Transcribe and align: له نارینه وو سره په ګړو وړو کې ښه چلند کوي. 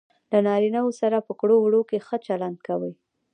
له 0.31 0.39
نارینه 0.47 0.79
وو 0.83 0.93
سره 1.01 1.17
په 1.25 1.31
ګړو 1.39 1.55
وړو 1.59 1.81
کې 1.89 1.97
ښه 2.07 2.17
چلند 2.27 2.57
کوي. 2.67 2.93